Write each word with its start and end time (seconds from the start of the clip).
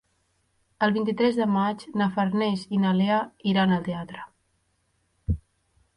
El 0.87 0.93
vint-i-tres 0.95 1.37
de 1.41 1.47
maig 1.57 1.85
na 2.01 2.09
Farners 2.17 2.65
i 2.77 2.81
na 2.87 2.95
Lea 3.03 3.19
iran 3.53 3.77
al 3.77 3.87
teatre. 3.91 5.39